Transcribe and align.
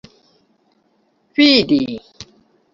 fidi 1.35 1.79